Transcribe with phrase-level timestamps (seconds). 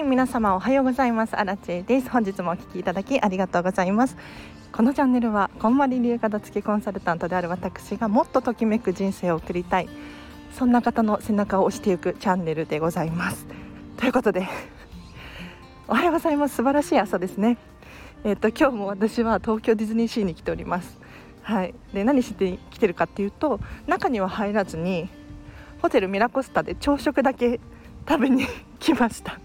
[0.00, 1.36] はい皆様おはようございます。
[1.36, 2.08] アラチェです。
[2.08, 4.16] 本日もお聞きいただきありがとうございます。
[4.72, 9.90] このチャンネルはこんまり流片付けコンサルタントである私がもっとときめく人生を送りたい
[10.54, 13.46] そんな方の背中を押していくチャンネルでございます。
[13.98, 14.48] ということで
[15.86, 16.56] おはようございます。
[16.56, 17.58] 素晴らしい朝ですね。
[18.24, 20.98] えっ、と今日も私は東京ディズニーシーに来ております。
[21.42, 21.74] はい。
[21.92, 25.10] で何して来てるかっていうと中には入らずに
[25.82, 27.60] ホテルミラコスタで朝食だけ
[28.08, 28.46] 食べに
[28.78, 29.38] 来ました。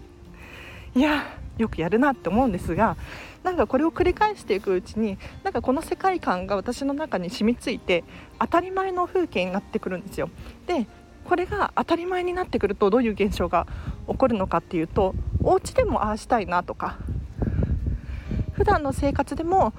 [0.96, 1.24] いや
[1.58, 2.96] よくやるなって思うんですが
[3.44, 8.02] なんかこれを繰り返していくうちになんかこの世界観が私の中に染みついて
[8.40, 10.30] 当たり前の風景になってくるんですよ。
[10.66, 10.86] で
[11.24, 13.66] これが当たり前になってくるとどういう現象が
[14.08, 16.98] 起こるのかっていうとお家でもああしたいなとか
[18.52, 19.74] 普段の生活でも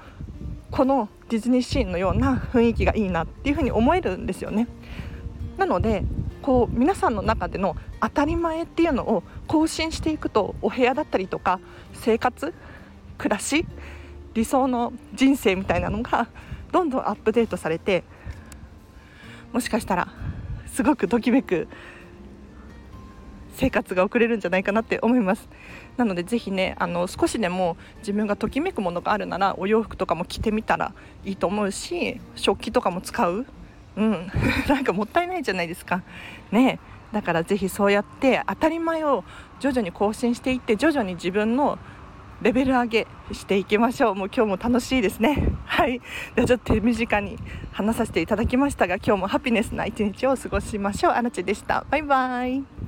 [0.70, 4.68] このディズニーシーンのような雰囲気がいいなっていうふうに思えるんですよね。
[5.56, 6.04] なので
[6.48, 11.60] こう皆さんの中での当たり前っていうのを更新していくとお部屋だったりとか
[11.92, 12.54] 生活
[13.18, 13.66] 暮らし
[14.32, 16.26] 理想の人生みたいなのが
[16.72, 18.02] どんどんアップデートされて
[19.52, 20.08] もしかしたら
[20.72, 21.68] すごくときめく
[23.56, 25.50] 生活が送れるんじゃないかなって思います。
[25.98, 30.94] なのでぜひねあの少しでも自分がときめくものがあるならお洋服とかも着てみたら
[31.26, 33.44] いいと思うし食器とかも使う
[33.98, 34.30] うん。
[34.68, 36.02] なんかもったいないじゃないですか。
[36.50, 36.78] ね。
[37.12, 39.24] だから是非そうやって当たり前を
[39.60, 41.78] 徐々に更新していって徐々に自分の
[42.42, 44.14] レベル上げしていきましょう。
[44.14, 45.48] もう今日も楽しいですね。
[45.66, 46.00] はい。
[46.36, 47.36] ではちょっと手短に
[47.72, 51.12] 話させていただきましたが今日もハピネスな一日を過ごしましょう。
[51.12, 51.84] あらちでした。
[51.90, 52.87] バイバイ。